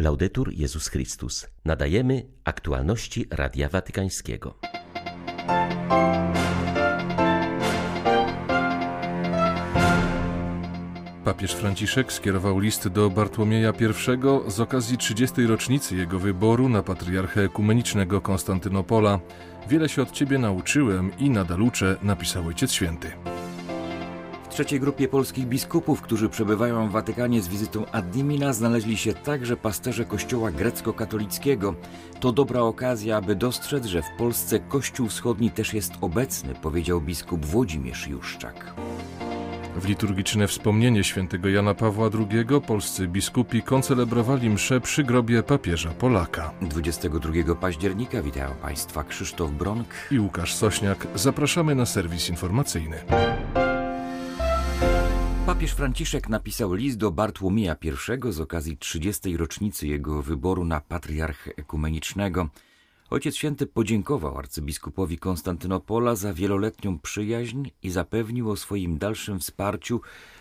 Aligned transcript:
Laudetur 0.00 0.52
Jezus 0.52 0.88
Chrystus. 0.88 1.46
Nadajemy 1.64 2.26
aktualności 2.44 3.26
Radia 3.30 3.68
Watykańskiego. 3.68 4.54
Papież 11.24 11.52
Franciszek 11.52 12.12
skierował 12.12 12.58
list 12.58 12.88
do 12.88 13.10
Bartłomieja 13.10 13.72
I 13.80 14.50
z 14.50 14.60
okazji 14.60 14.98
30. 14.98 15.46
rocznicy 15.46 15.96
jego 15.96 16.18
wyboru 16.18 16.68
na 16.68 16.82
patriarchę 16.82 17.44
ekumenicznego 17.44 18.20
Konstantynopola. 18.20 19.20
Wiele 19.68 19.88
się 19.88 20.02
od 20.02 20.10
ciebie 20.10 20.38
nauczyłem 20.38 21.10
i 21.18 21.30
nadal 21.30 21.62
uczę, 21.62 21.96
napisał 22.02 22.46
Ojciec 22.46 22.72
Święty. 22.72 23.12
W 24.50 24.52
trzeciej 24.52 24.80
grupie 24.80 25.08
polskich 25.08 25.46
biskupów, 25.46 26.02
którzy 26.02 26.28
przebywają 26.28 26.88
w 26.88 26.92
Watykanie 26.92 27.42
z 27.42 27.48
wizytą 27.48 27.86
Adimina, 27.92 28.52
znaleźli 28.52 28.96
się 28.96 29.14
także 29.14 29.56
pasterze 29.56 30.04
kościoła 30.04 30.50
grecko-katolickiego. 30.50 31.74
To 32.20 32.32
dobra 32.32 32.60
okazja, 32.60 33.16
aby 33.16 33.36
dostrzec, 33.36 33.86
że 33.86 34.02
w 34.02 34.10
Polsce 34.18 34.60
Kościół 34.60 35.08
Wschodni 35.08 35.50
też 35.50 35.74
jest 35.74 35.92
obecny, 36.00 36.54
powiedział 36.62 37.00
biskup 37.00 37.46
Włodzimierz 37.46 38.08
Juszczak. 38.08 38.74
W 39.76 39.84
liturgiczne 39.88 40.46
wspomnienie 40.46 41.04
świętego 41.04 41.48
Jana 41.48 41.74
Pawła 41.74 42.10
II 42.30 42.60
polscy 42.66 43.08
biskupi 43.08 43.62
koncelebrowali 43.62 44.50
mszę 44.50 44.80
przy 44.80 45.04
grobie 45.04 45.42
papieża 45.42 45.90
Polaka. 45.90 46.52
22 46.62 47.54
października 47.54 48.22
witają 48.22 48.50
Państwa 48.62 49.04
Krzysztof 49.04 49.50
Bronk 49.50 49.86
i 50.10 50.18
Łukasz 50.18 50.54
Sośniak. 50.54 51.06
Zapraszamy 51.14 51.74
na 51.74 51.86
serwis 51.86 52.28
informacyjny. 52.28 52.96
Papież 55.50 55.72
Franciszek 55.72 56.28
napisał 56.28 56.74
list 56.74 56.98
do 56.98 57.10
Bartłomieja 57.10 57.76
I 57.82 58.32
z 58.32 58.40
okazji 58.40 58.76
30. 58.76 59.36
rocznicy 59.36 59.86
jego 59.86 60.22
wyboru 60.22 60.64
na 60.64 60.80
patriarchę 60.80 61.50
ekumenicznego. 61.56 62.48
Ojciec 63.10 63.36
Święty 63.36 63.66
podziękował 63.66 64.38
arcybiskupowi 64.38 65.18
Konstantynopola 65.18 66.14
za 66.14 66.34
wieloletnią 66.34 66.98
przyjaźń 66.98 67.70
i 67.82 67.90
zapewnił 67.90 68.50
o 68.50 68.56
swoim 68.56 68.98
dalszym 68.98 69.40
wsparciu 69.40 70.00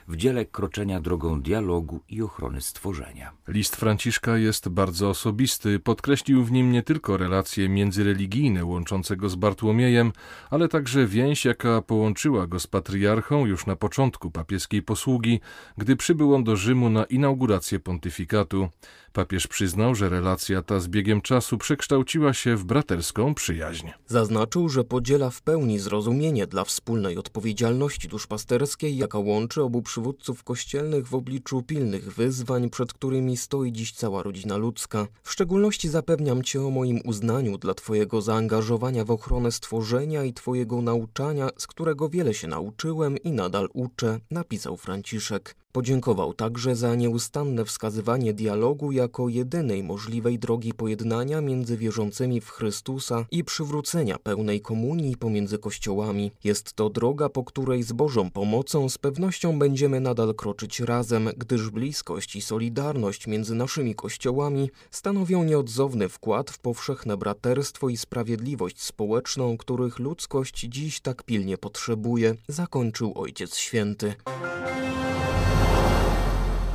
w 0.10 0.16
dziele 0.16 0.46
kroczenia 0.46 1.02
drogą 1.02 1.42
dialogu 1.42 2.00
i 2.10 2.22
ochrony 2.22 2.62
stworzenia. 2.62 3.32
List 3.48 3.76
Franciszka 3.76 4.38
jest 4.38 4.70
bardzo 4.70 5.10
osobisty. 5.10 5.80
Podkreślił 5.80 6.44
w 6.44 6.52
nim 6.52 6.72
nie 6.72 6.84
tylko 6.84 7.18
relacje 7.18 7.70
międzyreligijne 7.70 8.66
łączące 8.66 9.18
go 9.18 9.30
z 9.30 9.36
Bartłomiejem, 9.36 10.12
ale 10.50 10.68
także 10.68 11.08
więź, 11.08 11.46
jaka 11.46 11.82
połączyła 11.82 12.48
go 12.48 12.60
z 12.60 12.68
patriarchą 12.68 13.46
już 13.46 13.66
na 13.66 13.76
początku 13.76 14.32
papieskiej 14.32 14.82
posługi, 14.82 15.40
gdy 15.78 15.96
przybył 15.96 16.36
on 16.36 16.44
do 16.44 16.56
Rzymu 16.56 16.90
na 16.90 17.04
inaugurację 17.04 17.80
pontyfikatu. 17.80 18.70
Papież 19.14 19.48
przyznał, 19.48 19.96
że 19.96 20.10
relacja 20.10 20.62
ta 20.62 20.80
z 20.80 20.88
biegiem 20.88 21.22
czasu 21.22 21.58
przekształciła 21.58 22.34
się 22.34 22.56
w 22.56 22.66
braterską 22.66 23.34
przyjaźń. 23.34 23.88
Zaznaczył, 24.08 24.70
że 24.70 24.84
podziela 24.84 25.30
w 25.30 25.42
pełni 25.42 25.80
zrozumienie 25.80 26.48
dla 26.48 26.64
wspólnej 26.64 27.18
odpowiedzialności 27.18 28.08
duszpasterskiej, 28.08 28.98
jaka 28.98 29.20
łączy 29.20 29.64
obu 29.64 29.82
przywódców 30.00 30.44
kościelnych 30.44 31.08
w 31.08 31.16
obliczu 31.16 31.62
pilnych 31.62 32.14
wyzwań, 32.14 32.70
przed 32.70 32.94
którymi 32.94 33.38
stoi 33.38 33.72
dziś 33.72 33.92
cała 33.92 34.24
rodzina 34.24 34.58
ludzka. 34.58 35.08
W 35.24 35.32
szczególności 35.32 35.90
zapewniam 35.90 36.44
Cię 36.44 36.62
o 36.62 36.70
moim 36.70 37.02
uznaniu 37.06 37.58
dla 37.58 37.74
Twojego 37.74 38.22
zaangażowania 38.22 39.06
w 39.06 39.12
ochronę 39.12 39.52
stworzenia 39.52 40.24
i 40.24 40.34
Twojego 40.34 40.82
nauczania, 40.82 41.50
z 41.58 41.68
którego 41.68 42.10
wiele 42.10 42.34
się 42.34 42.48
nauczyłem 42.48 43.18
i 43.18 43.32
nadal 43.32 43.70
uczę, 43.74 44.20
napisał 44.32 44.78
Franciszek. 44.78 45.56
Podziękował 45.72 46.34
także 46.34 46.76
za 46.76 46.96
nieustanne 46.96 47.66
wskazywanie 47.66 48.34
dialogu 48.34 48.92
jako 48.92 49.30
jedynej 49.30 49.84
możliwej 49.84 50.40
drogi 50.40 50.74
pojednania 50.74 51.42
między 51.42 51.78
wierzącymi 51.78 52.42
w 52.42 52.50
Chrystusa 52.50 53.26
i 53.32 53.44
przywrócenia 53.44 54.18
pełnej 54.18 54.62
komunii 54.62 55.18
pomiędzy 55.18 55.58
kościołami. 55.58 56.32
Jest 56.44 56.74
to 56.74 56.90
droga, 56.90 57.30
po 57.30 57.44
której 57.44 57.84
z 57.84 57.92
Bożą 57.92 58.32
pomocą 58.32 58.90
z 58.90 58.98
pewnością 58.98 59.60
będziemy 59.60 60.00
nadal 60.00 60.36
kroczyć 60.36 60.80
razem, 60.80 61.30
gdyż 61.38 61.70
bliskość 61.70 62.36
i 62.36 62.42
solidarność 62.42 63.28
między 63.28 63.56
naszymi 63.56 63.96
kościołami 63.96 64.70
stanowią 64.92 65.44
nieodzowny 65.44 66.10
wkład 66.10 66.52
w 66.52 66.60
powszechne 66.60 67.18
braterstwo 67.18 67.90
i 67.90 67.98
sprawiedliwość 67.98 68.82
społeczną, 68.82 69.58
których 69.58 70.00
ludzkość 70.00 70.60
dziś 70.60 71.00
tak 71.00 71.24
pilnie 71.24 71.58
potrzebuje, 71.58 72.36
zakończył 72.48 73.14
Ojciec 73.16 73.56
Święty. 73.56 74.14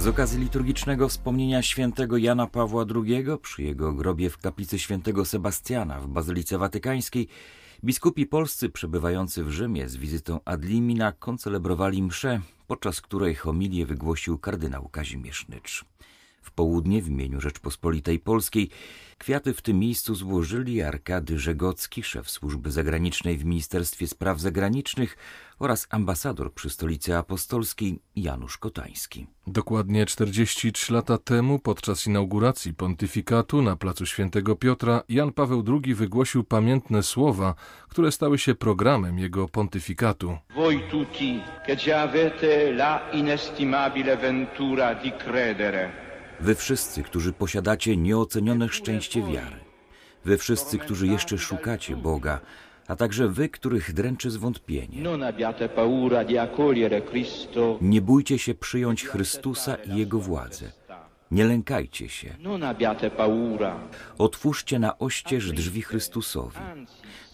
Z 0.04 0.06
okazji 0.06 0.40
liturgicznego 0.40 1.08
wspomnienia 1.08 1.62
świętego 1.62 2.16
Jana 2.16 2.46
Pawła 2.46 2.84
II 2.94 3.24
przy 3.42 3.62
jego 3.62 3.92
grobie 3.92 4.30
w 4.30 4.38
kaplicy 4.38 4.78
świętego 4.78 5.24
Sebastiana 5.24 6.00
w 6.00 6.08
Bazylice 6.08 6.58
Watykańskiej 6.58 7.28
biskupi 7.84 8.26
polscy 8.26 8.68
przebywający 8.68 9.44
w 9.44 9.50
Rzymie 9.50 9.88
z 9.88 9.96
wizytą 9.96 10.40
Adlimina 10.44 11.12
koncelebrowali 11.12 12.02
mszę, 12.02 12.40
podczas 12.66 13.00
której 13.00 13.34
homilię 13.34 13.86
wygłosił 13.86 14.38
kardynał 14.38 14.88
Kazimierz 14.88 15.48
Nycz. 15.48 15.84
W 16.44 16.50
południe 16.52 17.02
w 17.02 17.08
imieniu 17.08 17.40
Rzeczpospolitej 17.40 18.18
Polskiej 18.18 18.70
kwiaty 19.18 19.54
w 19.54 19.62
tym 19.62 19.78
miejscu 19.78 20.14
złożyli 20.14 20.82
Arkady 20.82 21.38
Żegocki, 21.38 22.02
szef 22.02 22.30
służby 22.30 22.70
zagranicznej 22.70 23.38
w 23.38 23.44
Ministerstwie 23.44 24.06
Spraw 24.06 24.40
Zagranicznych 24.40 25.16
oraz 25.58 25.86
ambasador 25.90 26.52
przy 26.54 26.70
Stolicy 26.70 27.16
Apostolskiej 27.16 27.98
Janusz 28.16 28.58
Kotański. 28.58 29.26
Dokładnie 29.46 30.06
43 30.06 30.92
lata 30.92 31.18
temu, 31.18 31.58
podczas 31.58 32.06
inauguracji 32.06 32.74
pontyfikatu 32.74 33.62
na 33.62 33.76
placu 33.76 34.06
Świętego 34.06 34.56
Piotra, 34.56 35.02
Jan 35.08 35.32
Paweł 35.32 35.64
II 35.68 35.94
wygłosił 35.94 36.44
pamiętne 36.44 37.02
słowa, 37.02 37.54
które 37.88 38.12
stały 38.12 38.38
się 38.38 38.54
programem 38.54 39.18
jego 39.18 39.48
pontyfikatu. 39.48 40.38
Voi 40.54 40.80
tutti 40.90 41.40
che 41.66 41.76
già 41.76 42.02
avete 42.02 42.72
la 42.72 43.10
inestimabile 43.12 44.16
ventura 44.16 44.94
di 44.94 45.12
credere 45.12 46.03
Wy 46.40 46.54
wszyscy, 46.54 47.02
którzy 47.02 47.32
posiadacie 47.32 47.96
nieocenione 47.96 48.68
szczęście 48.68 49.22
wiary. 49.22 49.56
Wy 50.24 50.38
wszyscy, 50.38 50.78
którzy 50.78 51.06
jeszcze 51.06 51.38
szukacie 51.38 51.96
Boga, 51.96 52.40
a 52.88 52.96
także 52.96 53.28
wy, 53.28 53.48
których 53.48 53.92
dręczy 53.92 54.30
zwątpienie. 54.30 55.10
Nie 57.80 58.00
bójcie 58.00 58.38
się 58.38 58.54
przyjąć 58.54 59.04
Chrystusa 59.04 59.74
i 59.74 59.96
Jego 59.96 60.18
władzę. 60.18 60.72
Nie 61.30 61.44
lękajcie 61.44 62.08
się. 62.08 62.34
Otwórzcie 64.18 64.78
na 64.78 64.98
oścież 64.98 65.52
drzwi 65.52 65.82
Chrystusowi. 65.82 66.58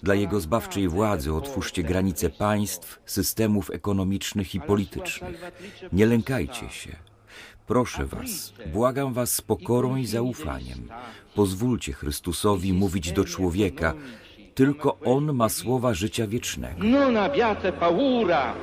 Dla 0.03 0.15
Jego 0.15 0.41
zbawczej 0.41 0.88
władzy 0.88 1.34
otwórzcie 1.34 1.82
granice 1.82 2.31
państw, 2.31 3.03
systemów 3.05 3.71
ekonomicznych 3.71 4.55
i 4.55 4.61
politycznych. 4.61 5.53
Nie 5.93 6.06
lękajcie 6.06 6.69
się. 6.71 7.09
Proszę 7.70 8.04
was, 8.06 8.53
błagam 8.66 9.12
was 9.12 9.34
z 9.34 9.41
pokorą 9.41 9.97
i 9.97 10.06
zaufaniem. 10.06 10.88
Pozwólcie 11.34 11.92
Chrystusowi 11.92 12.72
mówić 12.72 13.12
do 13.12 13.25
człowieka. 13.25 13.94
Tylko 14.54 14.98
On 15.04 15.32
ma 15.32 15.48
słowa 15.48 15.94
życia 15.94 16.26
wiecznego. 16.26 16.84
Non 16.84 17.16
abbiate 17.16 17.72
paura. 17.72 18.54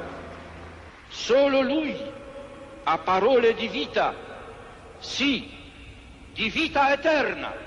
Solo 1.09 1.62
Lui 1.62 1.94
ha 2.85 2.97
parole 2.97 3.53
di 3.53 3.69
vita. 3.69 4.13
Sì, 5.01 5.44
di 6.35 6.51
vita 6.51 6.94
eterna. 6.94 7.66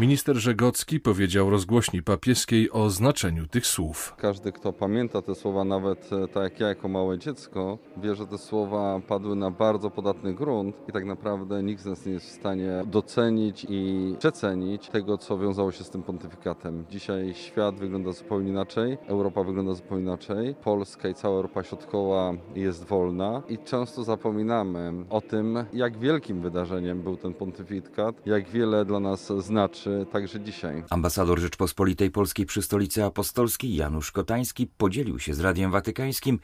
Minister 0.00 0.36
Żegocki 0.36 1.00
powiedział 1.00 1.50
rozgłośni 1.50 2.02
papieskiej 2.02 2.70
o 2.70 2.90
znaczeniu 2.90 3.46
tych 3.46 3.66
słów. 3.66 4.14
Każdy, 4.18 4.52
kto 4.52 4.72
pamięta 4.72 5.22
te 5.22 5.34
słowa, 5.34 5.64
nawet 5.64 6.10
e, 6.12 6.28
tak 6.28 6.42
jak 6.42 6.60
ja 6.60 6.68
jako 6.68 6.88
małe 6.88 7.18
dziecko, 7.18 7.78
wie, 7.96 8.14
że 8.14 8.26
te 8.26 8.38
słowa 8.38 9.00
padły 9.08 9.36
na 9.36 9.50
bardzo 9.50 9.90
podatny 9.90 10.34
grunt 10.34 10.76
i 10.88 10.92
tak 10.92 11.04
naprawdę 11.04 11.62
nikt 11.62 11.82
z 11.82 11.86
nas 11.86 12.06
nie 12.06 12.12
jest 12.12 12.26
w 12.26 12.32
stanie 12.32 12.70
docenić 12.86 13.66
i 13.68 14.14
przecenić 14.18 14.88
tego, 14.88 15.18
co 15.18 15.38
wiązało 15.38 15.72
się 15.72 15.84
z 15.84 15.90
tym 15.90 16.02
pontyfikatem. 16.02 16.84
Dzisiaj 16.90 17.34
świat 17.34 17.74
wygląda 17.74 18.12
zupełnie 18.12 18.50
inaczej, 18.50 18.98
Europa 19.06 19.42
wygląda 19.42 19.74
zupełnie 19.74 20.04
inaczej, 20.04 20.54
Polska 20.54 21.08
i 21.08 21.14
cała 21.14 21.36
Europa 21.36 21.62
Środkowa 21.62 22.32
jest 22.54 22.84
wolna 22.84 23.42
i 23.48 23.58
często 23.58 24.04
zapominamy 24.04 24.92
o 25.10 25.20
tym, 25.20 25.64
jak 25.72 25.98
wielkim 25.98 26.40
wydarzeniem 26.40 27.02
był 27.02 27.16
ten 27.16 27.34
pontyfikat, 27.34 28.26
jak 28.26 28.48
wiele 28.48 28.84
dla 28.84 29.00
nas 29.00 29.32
znaczy 29.38 29.85
także 30.12 30.40
dzisiaj. 30.40 30.84
Ambasador 30.90 31.40
Rzeczpospolitej 31.40 32.10
Polskiej 32.10 32.46
przy 32.46 32.62
Stolicy 32.62 33.04
Apostolskiej 33.04 33.74
Janusz 33.74 34.12
Kotański 34.12 34.66
podzielił 34.66 35.18
się 35.18 35.34
z 35.34 35.40
Radiem 35.40 35.70
Watykańskim 35.70 36.38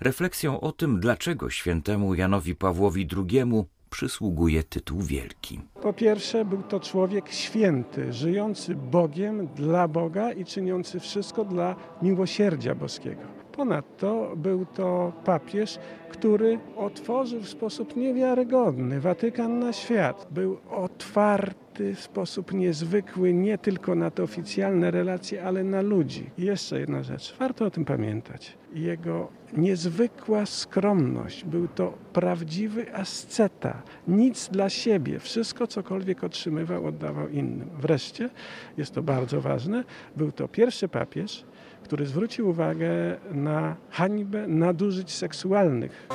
refleksją 0.00 0.60
o 0.60 0.72
tym, 0.72 1.00
dlaczego 1.00 1.50
świętemu 1.50 2.14
Janowi 2.14 2.54
Pawłowi 2.54 3.08
II 3.16 3.64
przysługuje 3.90 4.62
tytuł 4.62 5.00
wielki. 5.00 5.60
Po 5.82 5.92
pierwsze, 5.92 6.44
był 6.44 6.62
to 6.62 6.80
człowiek 6.80 7.28
święty, 7.28 8.12
żyjący 8.12 8.74
Bogiem, 8.74 9.48
dla 9.56 9.88
Boga 9.88 10.32
i 10.32 10.44
czyniący 10.44 11.00
wszystko 11.00 11.44
dla 11.44 11.76
miłosierdzia 12.02 12.74
boskiego. 12.74 13.22
Ponadto 13.52 14.32
był 14.36 14.66
to 14.66 15.12
papież, 15.24 15.78
który 16.10 16.58
otworzył 16.76 17.40
w 17.40 17.48
sposób 17.48 17.96
niewiarygodny 17.96 19.00
Watykan 19.00 19.58
na 19.58 19.72
świat. 19.72 20.26
Był 20.30 20.58
otwarty 20.70 21.61
w 21.94 22.00
sposób 22.00 22.52
niezwykły 22.52 23.34
nie 23.34 23.58
tylko 23.58 23.94
na 23.94 24.10
te 24.10 24.22
oficjalne 24.22 24.90
relacje, 24.90 25.44
ale 25.44 25.64
na 25.64 25.80
ludzi. 25.80 26.30
I 26.38 26.44
jeszcze 26.44 26.80
jedna 26.80 27.02
rzecz, 27.02 27.36
warto 27.38 27.64
o 27.64 27.70
tym 27.70 27.84
pamiętać. 27.84 28.56
Jego 28.74 29.28
niezwykła 29.56 30.46
skromność. 30.46 31.44
Był 31.44 31.68
to 31.68 31.94
prawdziwy 32.12 32.94
asceta. 32.94 33.82
Nic 34.08 34.48
dla 34.48 34.70
siebie. 34.70 35.18
Wszystko, 35.18 35.66
cokolwiek 35.66 36.24
otrzymywał, 36.24 36.86
oddawał 36.86 37.28
innym. 37.28 37.70
Wreszcie, 37.80 38.30
jest 38.76 38.94
to 38.94 39.02
bardzo 39.02 39.40
ważne, 39.40 39.84
był 40.16 40.32
to 40.32 40.48
pierwszy 40.48 40.88
papież, 40.88 41.44
który 41.82 42.06
zwrócił 42.06 42.48
uwagę 42.48 43.16
na 43.32 43.76
hańbę 43.90 44.48
nadużyć 44.48 45.10
seksualnych. 45.10 46.08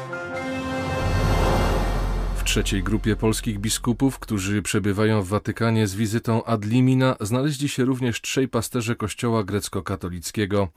Trzeciej 2.57 2.83
grupie 2.83 3.15
polskich 3.15 3.59
biskupów, 3.59 4.19
którzy 4.19 4.61
przebywają 4.61 5.21
w 5.21 5.27
Watykanie 5.27 5.87
z 5.87 5.95
wizytą 5.95 6.43
ad 6.43 6.65
limina, 6.65 7.15
znaleźli 7.19 7.69
się 7.69 7.85
również 7.85 8.21
trzej 8.21 8.47
pasterze 8.47 8.95
kościoła 8.95 9.43
grecko-katolickiego. 9.43 10.67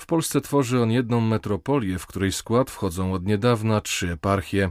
W 0.00 0.06
Polsce 0.06 0.40
tworzy 0.40 0.82
on 0.82 0.90
jedną 0.90 1.20
metropolię, 1.20 1.98
w 1.98 2.06
której 2.06 2.32
skład 2.32 2.70
wchodzą 2.70 3.12
od 3.12 3.26
niedawna 3.26 3.80
trzy 3.80 4.12
eparchie. 4.12 4.70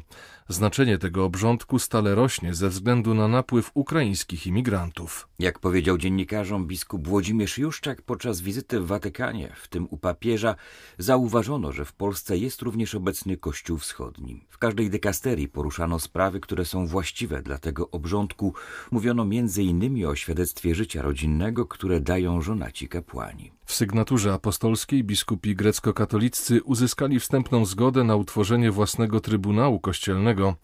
Znaczenie 0.52 0.98
tego 0.98 1.26
obrządku 1.26 1.80
stale 1.80 2.16
rośnie 2.16 2.54
ze 2.54 2.70
względu 2.70 3.14
na 3.14 3.28
napływ 3.28 3.72
ukraińskich 3.74 4.48
imigrantów. 4.48 5.28
Jak 5.40 5.60
powiedział 5.60 5.98
dziennikarzom 5.98 6.68
biskup 6.68 7.08
Włodzimierz 7.08 7.58
Juszczak 7.58 8.02
podczas 8.02 8.42
wizyty 8.42 8.80
w 8.80 8.88
Watykanie, 8.88 9.54
w 9.62 9.68
tym 9.68 9.88
u 9.90 9.98
papieża, 9.98 10.56
zauważono, 10.98 11.72
że 11.72 11.86
w 11.86 11.94
Polsce 11.94 12.38
jest 12.38 12.62
również 12.62 12.96
obecny 12.96 13.38
Kościół 13.38 13.78
Wschodni. 13.78 14.46
W 14.50 14.58
każdej 14.58 14.90
dekasterii 14.90 15.48
poruszano 15.48 16.00
sprawy, 16.00 16.40
które 16.40 16.66
są 16.66 16.88
właściwe 16.88 17.42
dla 17.42 17.58
tego 17.58 17.92
obrządku. 17.92 18.54
Mówiono 18.92 19.24
m.in. 19.24 20.06
o 20.06 20.16
świadectwie 20.16 20.76
życia 20.76 21.02
rodzinnego, 21.02 21.66
które 21.66 22.00
dają 22.00 22.42
żonaci 22.42 22.88
kapłani. 22.88 23.52
W 23.66 23.74
sygnaturze 23.74 24.34
apostolskiej 24.34 25.04
biskupi 25.20 25.56
grecko-katoliccy 25.56 26.64
uzyskali 26.64 27.20
wstępną 27.20 27.66
zgodę 27.66 28.04
na 28.04 28.16
utworzenie 28.16 28.72
własnego 28.72 29.20
Trybunału 29.20 29.80
Kościelnego. 29.80 30.56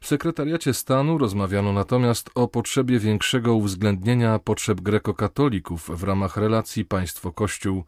W 0.00 0.06
sekretariacie 0.06 0.74
stanu 0.74 1.18
rozmawiano 1.18 1.72
natomiast 1.72 2.30
o 2.34 2.48
potrzebie 2.48 2.98
większego 2.98 3.54
uwzględnienia 3.54 4.38
potrzeb 4.38 4.80
grekokatolików 4.80 5.90
w 5.98 6.02
ramach 6.02 6.36
relacji 6.36 6.84
państwo-kościół 6.84 7.84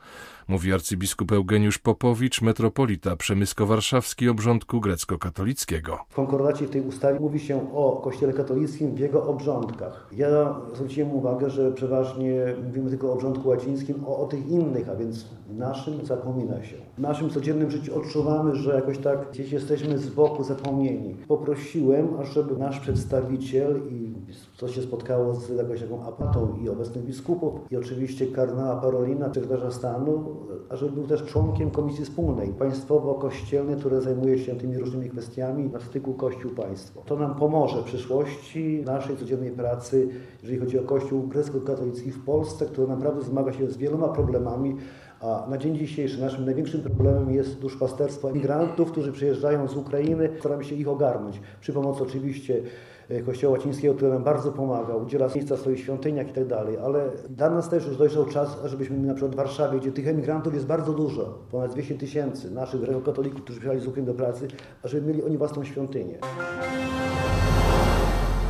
mówi 0.48 0.72
arcybiskup 0.72 1.32
Eugeniusz 1.32 1.78
Popowicz, 1.78 2.42
metropolita 2.42 3.16
przemysko-warszawski 3.16 4.28
obrządku 4.28 4.80
grecko-katolickiego. 4.80 5.98
W 6.08 6.14
konkordacie 6.14 6.66
w 6.66 6.70
tej 6.70 6.80
ustawie 6.80 7.20
mówi 7.20 7.40
się 7.40 7.74
o 7.74 8.00
kościele 8.04 8.32
katolickim 8.32 8.94
w 8.94 8.98
jego 8.98 9.26
obrządkach. 9.26 10.06
Ja 10.12 10.54
zwróciłem 10.74 11.12
uwagę, 11.12 11.50
że 11.50 11.72
przeważnie 11.72 12.34
mówimy 12.64 12.90
tylko 12.90 13.08
o 13.08 13.12
obrządku 13.12 13.48
łacińskim, 13.48 14.04
o, 14.04 14.18
o 14.18 14.26
tych 14.26 14.48
innych, 14.48 14.88
a 14.88 14.96
więc 14.96 15.26
naszym 15.50 16.06
zapomina 16.06 16.62
się. 16.62 16.76
W 16.96 17.00
naszym 17.00 17.30
codziennym 17.30 17.70
życiu 17.70 17.96
odczuwamy, 17.96 18.54
że 18.54 18.74
jakoś 18.74 18.98
tak 18.98 19.30
gdzieś 19.30 19.52
jesteśmy 19.52 19.98
z 19.98 20.10
boku 20.10 20.44
zapomnieni. 20.44 21.14
Poprosiłem, 21.28 22.08
ażeby 22.20 22.56
nasz 22.56 22.80
przedstawiciel 22.80 23.80
i 23.90 24.14
co 24.56 24.68
się 24.68 24.82
spotkało 24.82 25.34
z 25.34 25.50
jakąś 25.50 25.80
taką 25.80 26.02
apatą 26.02 26.54
i 26.64 26.68
obecnych 26.68 27.04
biskupów 27.04 27.52
i 27.70 27.76
oczywiście 27.76 28.26
kardynała 28.26 28.76
Parolina, 28.76 29.34
sekretarza 29.34 29.70
stanu, 29.70 30.24
ażeby 30.68 30.92
był 30.92 31.06
też 31.06 31.24
członkiem 31.24 31.70
Komisji 31.70 32.04
Wspólnej 32.04 32.48
Państwowo-Kościelnej, 32.48 33.76
która 33.76 34.00
zajmuje 34.00 34.38
się 34.38 34.56
tymi 34.56 34.78
różnymi 34.78 35.10
kwestiami 35.10 35.64
na 35.68 35.80
styku 35.80 36.14
Kościół-Państwo. 36.14 37.02
To 37.06 37.16
nam 37.16 37.34
pomoże 37.34 37.82
w 37.82 37.84
przyszłości 37.84 38.82
naszej 38.86 39.16
codziennej 39.16 39.50
pracy, 39.50 40.08
jeżeli 40.42 40.58
chodzi 40.58 40.78
o 40.78 40.82
Kościół 40.82 41.22
grecko-katolicki 41.22 42.10
w 42.10 42.24
Polsce, 42.24 42.66
który 42.66 42.88
naprawdę 42.88 43.22
zmaga 43.22 43.52
się 43.52 43.70
z 43.70 43.76
wieloma 43.76 44.08
problemami, 44.08 44.76
a 45.20 45.46
na 45.50 45.58
dzień 45.58 45.78
dzisiejszy 45.78 46.20
naszym 46.20 46.44
największym 46.44 46.82
problemem 46.82 47.30
jest 47.30 47.58
duszpasterstwo 47.58 48.32
migrantów, 48.32 48.92
którzy 48.92 49.12
przyjeżdżają 49.12 49.68
z 49.68 49.76
Ukrainy. 49.76 50.30
Staramy 50.38 50.64
się 50.64 50.74
ich 50.74 50.88
ogarnąć 50.88 51.40
przy 51.60 51.72
pomocy 51.72 52.02
oczywiście 52.02 52.60
e, 53.08 53.20
Kościoła 53.20 53.58
Łacińskiego, 53.58 53.94
który 53.94 54.10
nam 54.10 54.24
bardzo 54.24 54.52
pomaga, 54.52 54.94
udziela 54.94 55.28
miejsca 55.34 55.56
w 55.56 55.60
swoich 55.60 55.80
świątyniach 55.80 56.28
i 56.28 56.32
tak 56.32 56.46
dalej, 56.46 56.76
ale 56.78 57.10
dla 57.30 57.50
nas 57.50 57.68
też 57.68 57.86
już 57.86 57.96
dojrzał 57.96 58.24
czas, 58.24 58.58
żebyśmy 58.64 58.98
na 58.98 59.14
przykład 59.14 59.32
w 59.32 59.36
Warszawie, 59.36 59.78
gdzie 59.80 59.92
tych 59.92 60.08
emigrantów 60.08 60.54
jest 60.54 60.66
bardzo 60.66 60.92
dużo, 60.92 61.38
ponad 61.50 61.72
200 61.72 61.94
tysięcy 61.94 62.50
naszych 62.50 62.80
grekokatolików, 62.80 63.42
którzy 63.42 63.58
przyjechali 63.58 63.84
z 63.84 63.88
Ukrainy 63.88 64.12
do 64.12 64.18
pracy, 64.18 64.48
ażeby 64.82 65.06
mieli 65.06 65.22
oni 65.22 65.38
własną 65.38 65.64
świątynię. 65.64 66.18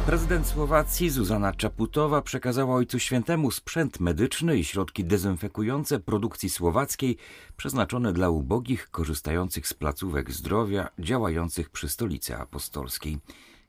Prezydent 0.06 0.47
Słowacji 0.47 1.11
Zuzana 1.11 1.53
Czaputowa 1.53 2.23
przekazała 2.23 2.75
Ojcu 2.75 2.99
Świętemu 2.99 3.50
sprzęt 3.50 4.00
medyczny 4.00 4.58
i 4.58 4.64
środki 4.64 5.05
dezynfekujące 5.05 6.00
produkcji 6.00 6.50
słowackiej 6.50 7.17
przeznaczone 7.56 8.12
dla 8.12 8.31
ubogich 8.31 8.91
korzystających 8.91 9.69
z 9.69 9.75
placówek 9.75 10.32
zdrowia 10.32 10.88
działających 10.99 11.70
przy 11.70 11.88
stolicy 11.88 12.37
apostolskiej. 12.37 13.19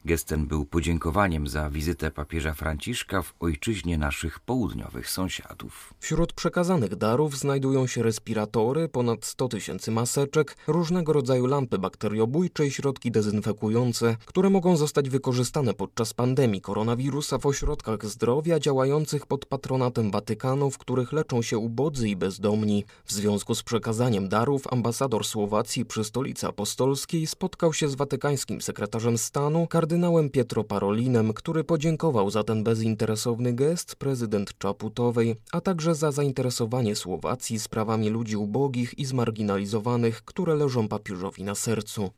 Gest 0.06 0.28
ten 0.28 0.48
był 0.48 0.66
podziękowaniem 0.66 1.48
za 1.48 1.70
wizytę 1.70 2.12
papieża 2.12 2.54
Franciszka 2.54 3.22
w 3.22 3.34
ojczyźnie 3.40 3.98
naszych 3.98 4.40
południowych 4.40 5.10
sąsiadów. 5.10 5.94
Wśród 6.00 6.34
przekazanych 6.34 6.96
darów 6.96 7.38
znajdują 7.38 7.88
się 7.88 8.04
respiratory, 8.04 8.90
ponad 8.90 9.26
100 9.26 9.48
tysięcy 9.48 9.92
maseczek, 9.92 10.58
różnego 10.68 11.14
rodzaju 11.14 11.46
lampy 11.46 11.80
bakteriobójcze 11.80 12.68
i 12.68 12.72
środki 12.72 13.12
dezynfekujące, 13.12 14.18
które 14.26 14.50
mogą 14.50 14.78
zostać 14.78 15.10
wykorzystane 15.10 15.74
podczas 15.74 16.14
pandemii 16.14 16.62
koronawirusa 16.62 17.38
w 17.38 17.46
ośrodkach 17.46 18.06
zdrowia 18.06 18.60
działających 18.60 19.26
pod 19.26 19.46
patronatem 19.46 20.12
Watykanu, 20.12 20.72
w 20.72 20.78
których 20.78 21.12
leczą 21.12 21.42
się 21.42 21.58
ubodzy 21.58 22.10
i 22.10 22.16
bezdomni. 22.16 22.86
W 23.06 23.12
związku 23.12 23.56
z 23.56 23.64
przekazaniem 23.64 24.30
darów 24.30 24.74
ambasador 24.74 25.26
Słowacji 25.26 25.86
przy 25.86 26.04
stolicy 26.04 26.48
apostolskiej 26.48 27.28
spotkał 27.28 27.74
się 27.74 27.90
z 27.90 27.96
watykańskim 27.96 28.62
sekretarzem 28.62 29.18
stanu 29.18 29.68
kardynałem 29.68 29.87
kardynałem 29.88 30.30
Pietro 30.30 30.64
Parolinem, 30.64 31.34
który 31.34 31.64
podziękował 31.64 32.30
za 32.30 32.44
ten 32.44 32.64
bezinteresowny 32.64 33.54
gest 33.54 33.96
prezydent 33.96 34.58
Czaputowej, 34.58 35.36
a 35.52 35.62
także 35.62 35.96
za 35.96 36.12
zainteresowanie 36.12 36.96
Słowacji 36.96 37.60
sprawami 37.60 38.10
ludzi 38.10 38.38
ubogich 38.38 39.00
i 39.00 39.06
zmarginalizowanych, 39.06 40.26
które 40.26 40.56
leżą 40.56 40.88
papieżowi 40.88 41.44
na 41.44 41.56
sercu. 41.56 42.10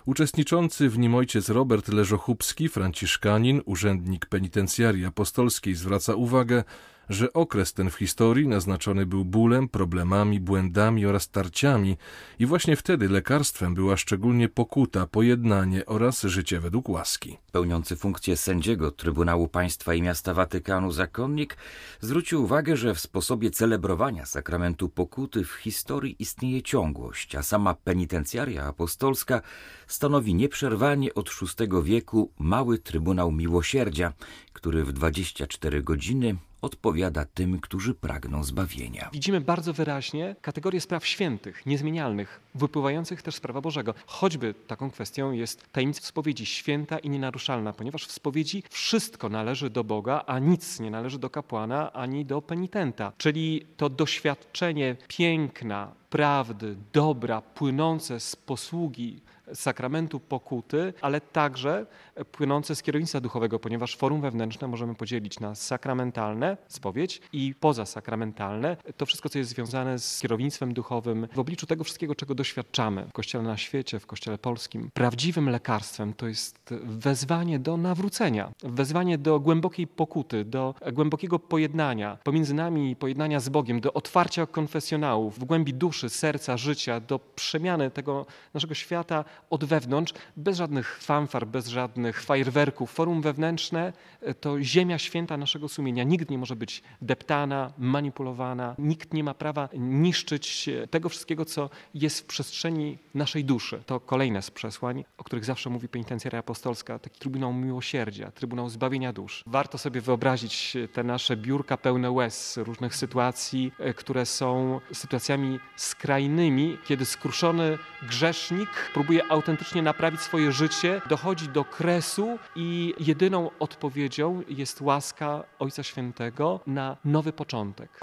Uczestniczący 0.06 0.90
w 0.90 0.98
nim 0.98 1.16
ojciec 1.16 1.50
Robert 1.50 1.88
Leżochubski, 1.88 2.70
franciszkanin, 2.70 3.62
urzędnik 3.66 4.26
penitencjarii 4.26 5.06
apostolskiej, 5.06 5.76
zwraca 5.76 6.16
uwagę, 6.16 6.64
że 7.10 7.34
okres 7.34 7.74
ten 7.74 7.90
w 7.90 7.96
historii 7.96 8.48
naznaczony 8.48 9.06
był 9.06 9.26
bólem, 9.26 9.70
problemami, 9.70 10.40
błędami 10.40 11.06
oraz 11.06 11.30
tarciami 11.30 11.98
i 12.40 12.46
właśnie 12.46 12.76
wtedy 12.76 13.10
lekarstwem 13.10 13.74
była 13.74 13.98
szczególnie 13.98 14.50
pokuta, 14.50 15.08
pojednanie 15.08 15.86
oraz 15.86 16.22
życie 16.22 16.60
według 16.60 16.90
łaski. 16.90 17.38
Pełniący 17.52 17.96
funkcję 17.96 18.38
sędziego 18.38 18.92
Trybunału 18.92 19.48
Państwa 19.48 19.94
i 19.94 20.02
Miasta 20.02 20.34
Watykanu 20.34 20.92
zakonnik 20.92 21.58
zwrócił 22.02 22.44
uwagę, 22.44 22.78
że 22.78 22.96
w 22.96 23.00
sposobie 23.00 23.52
celebrowania 23.52 24.26
sakramentu 24.26 24.90
pokuty 24.90 25.44
w 25.44 25.52
historii 25.52 26.16
istnieje 26.20 26.62
ciągłość, 26.62 27.36
a 27.36 27.44
sama 27.44 27.74
penitencjaria 27.74 28.64
apostolska 28.64 29.42
stanowi 29.88 30.36
nieprzerwanie 30.36 31.14
od 31.14 31.30
VI 31.30 31.68
wieku 31.84 32.32
mały 32.40 32.80
Trybunał 32.80 33.32
Miłosierdzia, 33.32 34.14
który 34.54 34.84
w 34.84 34.94
24 34.94 35.84
godziny 35.84 36.36
odpowiada 36.62 37.26
tym, 37.26 37.60
którzy 37.60 37.94
pragną 37.94 38.44
zbawienia. 38.44 39.10
Widzimy 39.14 39.42
bardzo 39.42 39.74
wyraźnie 39.74 40.36
kategorię 40.42 40.82
spraw 40.82 41.08
świętych, 41.08 41.66
niezmienialnych, 41.66 42.40
wypływających 42.56 43.22
też 43.22 43.36
z 43.36 43.40
prawa 43.40 43.62
Bożego. 43.62 43.94
Choćby 44.06 44.54
taką 44.68 44.92
kwestią 44.92 45.32
jest 45.32 45.72
tajemnica 45.72 46.02
spowiedzi 46.02 46.46
święta 46.46 47.00
i 47.00 47.10
nienaruszalna, 47.10 47.74
ponieważ 47.74 48.06
w 48.06 48.12
spowiedzi 48.12 48.64
wszystko 48.70 49.30
należy 49.30 49.70
do 49.70 49.84
Boga, 49.84 50.24
a 50.28 50.40
nic 50.40 50.80
nie 50.80 50.92
należy 50.92 51.20
do 51.20 51.30
kapłana 51.30 51.94
ani 51.94 52.26
do 52.26 52.42
penitenta. 52.42 53.12
Czyli 53.18 53.66
to 53.78 53.90
doświadczenie 53.90 54.96
piękna, 55.08 55.92
prawdy, 56.10 56.76
dobra, 56.94 57.42
płynące 57.42 58.20
z 58.20 58.36
posługi 58.36 59.22
sakramentu 59.54 60.20
pokuty, 60.20 60.94
ale 61.02 61.22
także 61.22 61.86
płynące 62.32 62.76
z 62.76 62.82
kierownictwa 62.82 63.22
duchowego, 63.22 63.60
ponieważ 63.60 63.96
forum 63.96 64.22
wewnętrzne 64.22 64.68
możemy 64.68 64.96
podzielić 64.96 65.40
na 65.40 65.56
sakramentalne, 65.56 66.58
spowiedź 66.68 67.22
i 67.34 67.56
pozasakramentalne. 67.60 68.78
To 68.98 69.06
wszystko, 69.06 69.30
co 69.30 69.40
jest 69.40 69.52
związane 69.52 70.00
z 70.00 70.20
kierownictwem 70.20 70.74
duchowym, 70.74 71.28
w 71.34 71.40
obliczu 71.40 71.66
tego 71.66 71.84
wszystkiego, 71.84 72.16
czego 72.16 72.36
doświadczamy 72.36 73.06
w 73.10 73.14
Kościele 73.14 73.44
na 73.44 73.58
świecie, 73.58 74.00
w 74.00 74.08
Kościele 74.08 74.38
polskim, 74.38 74.90
prawdziwym 74.94 75.50
lekarstwem 75.50 76.14
to 76.14 76.28
jest 76.28 76.74
wezwanie 76.84 77.60
do 77.60 77.78
nawrócenia, 77.78 78.52
wezwanie 78.64 79.18
do 79.18 79.40
głębokiej 79.40 79.88
pokuty, 79.88 80.46
do 80.46 80.76
głębokiego 80.94 81.40
pojednania 81.40 82.18
pomiędzy 82.24 82.54
nami 82.54 82.96
pojednania 82.96 83.40
z 83.40 83.50
Bogiem, 83.50 83.80
do 83.80 83.94
otwarcia 83.94 84.46
konfesjonałów 84.46 85.40
w 85.40 85.44
głębi 85.44 85.74
duszy, 85.74 86.10
serca, 86.10 86.58
życia, 86.58 87.00
do 87.00 87.20
przemiany 87.20 87.92
tego 87.92 88.26
naszego 88.54 88.74
świata 88.74 89.26
od 89.50 89.66
wewnątrz, 89.66 90.14
bez 90.38 90.58
żadnych 90.58 90.98
fanfar, 91.02 91.48
bez 91.48 91.68
żadnych 91.68 92.24
fajerwerków. 92.24 92.92
Forum 92.92 93.22
wewnętrzne 93.22 93.94
to 94.42 94.62
ziemia 94.64 94.98
święta 94.98 95.38
naszego 95.38 95.70
sumienia. 95.70 96.04
Nikt 96.04 96.30
nie 96.30 96.38
może 96.38 96.56
być 96.56 96.84
deptana, 97.02 97.74
manipulowana, 97.78 98.76
nikt 98.80 99.14
nie 99.14 99.24
ma 99.24 99.34
prawa 99.34 99.70
niszczyć 99.74 100.70
tego 100.92 101.10
wszystkiego, 101.10 101.46
co 101.46 101.70
jest 101.94 102.20
w 102.20 102.26
przestrzeni 102.26 102.98
naszej 103.14 103.46
duszy. 103.46 103.84
To 103.86 104.00
kolejne 104.00 104.42
z 104.42 104.52
przesłań, 104.52 105.06
o 105.18 105.24
których 105.24 105.46
zawsze 105.46 105.70
mówi 105.70 105.88
penitencjaria 105.88 106.40
apostolska, 106.40 107.00
taki 107.00 107.20
trybunał 107.20 107.54
miłosierdzia, 107.54 108.32
trybunał 108.32 108.70
zbawienia 108.70 109.14
dusz. 109.14 109.44
Warto 109.48 109.78
sobie 109.78 110.02
wyobrazić 110.02 110.78
te 110.94 111.04
nasze 111.04 111.38
biurka 111.38 111.78
pełne 111.78 112.12
łez 112.12 112.58
różnych 112.58 112.96
sytuacji, 112.96 113.72
które 113.96 114.26
są 114.26 114.80
sytuacjami 114.94 115.60
skrajnymi, 115.76 116.78
kiedy 116.88 117.06
skruszony 117.06 117.78
grzesznik 118.02 118.70
próbuje 118.94 119.25
autentycznie 119.30 119.82
naprawić 119.82 120.22
swoje 120.22 120.52
życie, 120.52 121.02
dochodzi 121.10 121.48
do 121.48 121.66
kresu 121.66 122.38
i 122.56 122.94
jedyną 123.00 123.50
odpowiedzią 123.60 124.42
jest 124.50 124.82
łaska 124.82 125.44
Ojca 125.60 125.84
Świętego 125.84 126.60
na 126.68 126.98
nowy 127.06 127.34
początek. 127.34 128.00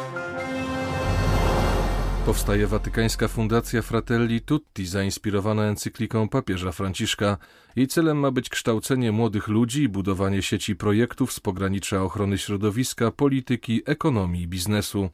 Powstaje 2.27 2.67
Watykańska 2.67 3.29
Fundacja 3.29 3.83
Fratelli 3.83 4.41
Tutti, 4.41 4.87
zainspirowana 4.87 5.63
encykliką 5.63 6.29
papieża 6.29 6.73
Franciszka. 6.73 7.39
Jej 7.77 7.87
celem 7.87 8.19
ma 8.19 8.31
być 8.31 8.49
kształcenie 8.49 9.13
młodych 9.13 9.49
ludzi 9.49 9.83
i 9.83 9.89
budowanie 9.89 10.43
sieci 10.43 10.77
projektów 10.77 11.33
z 11.33 11.41
pogranicza 11.41 12.03
ochrony 12.03 12.39
środowiska, 12.39 13.11
polityki, 13.11 13.83
ekonomii 13.87 14.43
i 14.43 14.49
biznesu. 14.49 15.11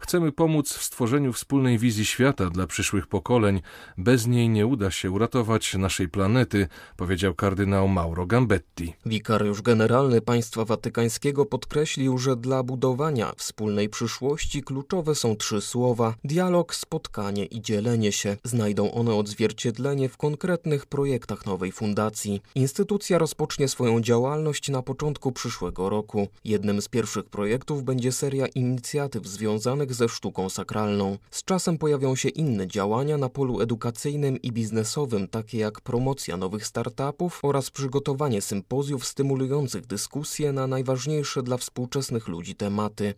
Chcemy 0.00 0.32
pomóc 0.32 0.72
w 0.72 0.84
stworzeniu 0.84 1.32
wspólnej 1.32 1.78
wizji 1.78 2.04
świata 2.04 2.50
dla 2.50 2.66
przyszłych 2.66 3.06
pokoleń. 3.06 3.60
Bez 3.98 4.26
niej 4.26 4.48
nie 4.48 4.66
uda 4.66 4.90
się 4.90 5.10
uratować 5.10 5.74
naszej 5.74 6.08
planety, 6.08 6.68
powiedział 6.96 7.34
kardynał 7.34 7.88
Mauro 7.88 8.26
Gambetti. 8.26 8.94
Wikariusz 9.06 9.62
generalny 9.62 10.20
państwa 10.20 10.64
watykańskiego 10.64 11.46
podkreślił, 11.46 12.18
że 12.18 12.36
dla 12.36 12.62
budowania 12.62 13.32
wspólnej 13.36 13.88
przyszłości 13.88 14.62
kluczowe 14.62 15.14
są 15.14 15.36
trzy 15.36 15.60
słowa: 15.60 16.14
dialog, 16.24 16.74
spotkanie 16.74 17.44
i 17.44 17.60
dzielenie 17.60 18.12
się. 18.12 18.36
Znajdą 18.44 18.92
one 18.92 19.14
odzwierciedlenie 19.14 20.08
w 20.08 20.16
konkretnych 20.16 20.86
projektach 20.86 21.46
nowej 21.46 21.72
fundacji. 21.72 22.40
Instytucja 22.54 23.18
rozpocznie 23.18 23.68
swoją 23.68 24.00
działalność 24.00 24.68
na 24.68 24.82
początku 24.82 25.32
przyszłego 25.32 25.88
roku. 25.88 26.28
Jednym 26.44 26.82
z 26.82 26.88
pierwszych 26.88 27.24
projektów 27.24 27.84
będzie 27.84 28.12
seria 28.12 28.46
inicjatyw 28.46 29.26
związanych 29.26 29.89
ze 29.94 30.08
sztuką 30.08 30.48
sakralną. 30.48 31.18
Z 31.30 31.44
czasem 31.44 31.78
pojawią 31.78 32.16
się 32.16 32.28
inne 32.28 32.66
działania 32.66 33.18
na 33.18 33.28
polu 33.28 33.60
edukacyjnym 33.60 34.42
i 34.42 34.52
biznesowym, 34.52 35.28
takie 35.28 35.58
jak 35.58 35.80
promocja 35.80 36.36
nowych 36.36 36.66
startupów 36.66 37.40
oraz 37.42 37.70
przygotowanie 37.70 38.42
sympozjów 38.42 39.06
stymulujących 39.06 39.86
dyskusje 39.86 40.52
na 40.52 40.66
najważniejsze 40.66 41.42
dla 41.42 41.56
współczesnych 41.56 42.28
ludzi 42.28 42.54
tematy. 42.54 43.14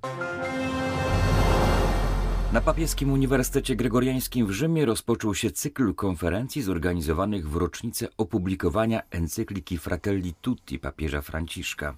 Na 2.53 2.61
Papieskim 2.61 3.13
Uniwersytecie 3.13 3.77
Gregoriańskim 3.77 4.47
w 4.47 4.51
Rzymie 4.51 4.87
rozpoczął 4.87 5.35
się 5.35 5.51
cykl 5.51 5.95
konferencji 5.95 6.63
zorganizowanych 6.63 7.51
w 7.51 7.57
rocznicę 7.57 8.09
opublikowania 8.19 9.03
encykliki 9.11 9.79
Fratelli 9.79 10.35
Tutti 10.35 10.79
papieża 10.79 11.23
Franciszka. 11.23 11.97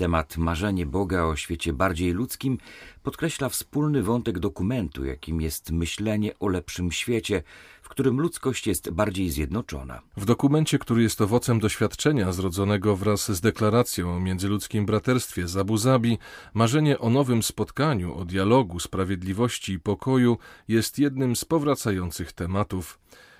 Temat 0.00 0.36
marzenie 0.36 0.86
Boga 0.86 1.24
o 1.24 1.36
świecie 1.36 1.72
bardziej 1.72 2.12
ludzkim 2.12 2.58
podkreśla 3.02 3.48
wspólny 3.48 4.02
wątek 4.02 4.38
dokumentu, 4.38 5.04
jakim 5.04 5.40
jest 5.40 5.70
myślenie 5.70 6.38
o 6.38 6.48
lepszym 6.48 6.92
świecie, 6.92 7.42
w 7.82 7.88
którym 7.88 8.20
ludzkość 8.20 8.66
jest 8.66 8.90
bardziej 8.90 9.30
zjednoczona. 9.30 10.00
W 10.16 10.24
dokumencie, 10.24 10.78
który 10.78 11.02
jest 11.02 11.20
owocem 11.20 11.60
doświadczenia 11.60 12.32
zrodzonego 12.32 12.96
wraz 12.96 13.32
z 13.32 13.40
deklaracją 13.40 14.16
o 14.16 14.20
międzyludzkim 14.20 14.86
braterstwie 14.86 15.48
z 15.48 15.56
Abu 15.56 15.76
Zabi, 15.76 16.18
marzenie 16.54 16.98
o 16.98 17.10
nowym 17.10 17.42
spotkaniu, 17.42 18.14
o 18.14 18.24
dialogu, 18.24 18.80
sprawiedliwości 18.80 19.72
i 19.72 19.80
pokoju 19.80 20.38
jest 20.68 20.98
jednym 20.98 21.36
z 21.36 21.44
powracających 21.44 22.32
tematów. 22.32 22.98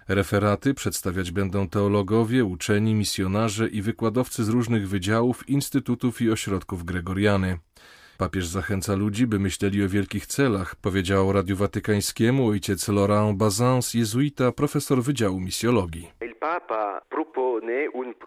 Referaty 0.09 0.75
przedstawiać 0.75 1.31
będą 1.31 1.69
teologowie, 1.69 2.45
uczeni, 2.45 2.95
misjonarze 2.95 3.69
i 3.69 3.83
wykładowcy 3.83 4.45
z 4.45 4.49
różnych 4.49 4.89
wydziałów, 4.89 5.49
instytutów 5.49 6.21
i 6.21 6.31
ośrodków 6.31 6.85
Gregoriany. 6.85 7.59
Papież 8.19 8.47
zachęca 8.47 8.95
ludzi, 8.95 9.27
by 9.27 9.39
myśleli 9.39 9.85
o 9.85 9.89
wielkich 9.89 10.27
celach, 10.27 10.77
powiedział 10.77 11.33
Radiu 11.33 11.57
Watykańskiemu 11.57 12.49
ojciec 12.49 12.89
Laurent 12.89 13.39
Bazin 13.39 13.81
jezuita, 13.95 14.53
profesor 14.53 15.03
Wydziału 15.03 15.41
Misjologii. 15.41 16.11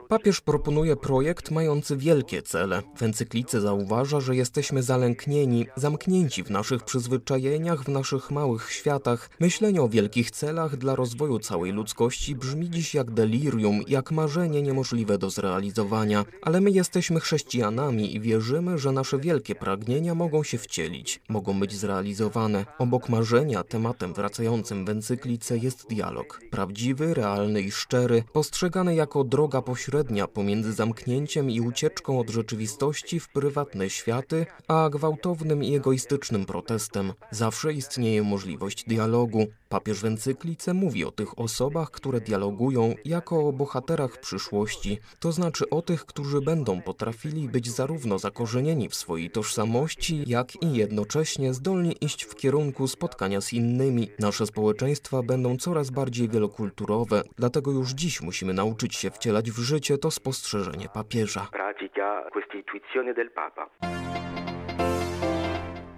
Papież 0.08 0.42
proponuje 0.42 0.96
projekt 0.96 1.52
mający 1.52 1.98
wielkie 1.98 2.42
cele. 2.42 2.82
W 2.96 3.04
encyklice 3.04 3.62
zauważa, 3.62 4.20
że 4.20 4.36
jesteśmy 4.36 4.84
zalęknieni, 4.84 5.68
zamknięci 5.76 6.44
w 6.44 6.52
naszych 6.52 6.84
przyzwyczajeniach, 6.84 7.84
w 7.84 7.88
naszych 7.88 8.32
małych 8.32 8.72
światach. 8.72 9.30
Myślenie 9.40 9.82
o 9.82 9.90
wielkich 9.90 10.32
celach 10.32 10.78
dla 10.78 10.96
rozwoju 10.96 11.40
całej 11.40 11.72
ludzkości 11.72 12.36
brzmi 12.36 12.70
dziś 12.70 12.94
jak 12.94 13.12
delirium, 13.12 13.82
jak 13.88 14.12
marzenie 14.12 14.62
niemożliwe 14.62 15.18
do 15.18 15.30
zrealizowania. 15.30 16.26
Ale 16.42 16.62
my 16.62 16.72
jesteśmy 16.72 17.20
chrześcijanami 17.20 18.16
i 18.16 18.20
wierzymy, 18.20 18.78
że 18.78 18.92
nasze 18.92 19.18
wielkie 19.20 19.56
pragnienia 19.56 20.16
mogą 20.16 20.44
się 20.44 20.58
wcielić, 20.58 21.22
mogą 21.30 21.60
być 21.60 21.76
zrealizowane. 21.76 22.66
Obok 22.80 23.10
marzenia, 23.10 23.64
tematem 23.64 24.14
wracającym 24.14 24.86
w 24.86 24.90
encyklice 24.90 25.58
jest 25.58 25.90
dialog. 25.90 26.40
Prawdziwy, 26.52 27.14
realny 27.14 27.62
i 27.62 27.72
szczery, 27.72 28.24
postrzegany 28.34 28.96
jako 29.04 29.24
droga 29.24 29.62
pośrednia 29.62 30.28
pomiędzy 30.28 30.74
zamknięciem 30.74 31.52
i 31.52 31.62
ucieczką 31.62 32.20
od 32.20 32.30
rzeczywistości 32.30 33.20
w 33.20 33.30
prywatne 33.30 33.90
światy, 33.90 34.46
a 34.68 34.90
gwałtownym 34.90 35.64
i 35.64 35.76
egoistycznym 35.76 36.46
protestem. 36.46 37.14
Zawsze 37.32 37.74
istnieje 37.74 38.24
możliwość 38.24 38.84
dialogu. 38.84 39.48
Papież 39.74 40.02
w 40.02 40.06
encyklice 40.06 40.74
mówi 40.74 41.06
o 41.06 41.12
tych 41.12 41.40
osobach, 41.40 41.92
które 41.92 42.22
dialogują, 42.22 42.96
jako 43.06 43.48
o 43.48 43.52
bohaterach 43.52 44.20
przyszłości, 44.20 45.00
to 45.20 45.32
znaczy 45.32 45.70
o 45.70 45.82
tych, 45.82 46.06
którzy 46.06 46.42
będą 46.42 46.82
potrafili 46.82 47.50
być 47.50 47.70
zarówno 47.70 48.20
zakorzenieni 48.20 48.90
w 48.90 48.96
swojej 48.96 49.30
tożsamości, 49.30 50.24
jak 50.28 50.64
i 50.64 50.74
jednocześnie 50.74 51.54
zdolni 51.54 51.96
iść 52.02 52.24
w 52.24 52.36
kierunku 52.36 52.88
spotkania 52.88 53.42
z 53.42 53.54
innymi. 53.54 54.08
Nasze 54.20 54.46
społeczeństwa 54.46 55.24
będą 55.24 55.58
coraz 55.58 55.90
bardziej 55.90 56.30
wielokulturowe, 56.30 57.22
dlatego 57.38 57.72
już 57.72 57.92
dziś 57.92 58.22
musimy 58.22 58.54
nauczyć 58.54 58.96
się 58.96 59.12
wcielać 59.12 59.52
w 59.52 59.60
życie 59.60 59.98
to 59.98 60.12
spostrzeżenie 60.12 60.90
papieża. 60.94 61.48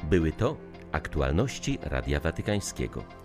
Były 0.09 0.31
to 0.31 0.57
aktualności 0.91 1.77
Radia 1.81 2.19
Watykańskiego. 2.19 3.24